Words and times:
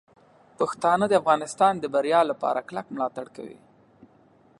پښتانه 0.59 1.05
د 1.09 1.13
افغانستان 1.21 1.73
د 1.79 1.85
بریا 1.93 2.21
لپاره 2.31 2.65
کلک 2.69 2.87
ملاتړ 2.95 3.25
کوي. 3.35 3.57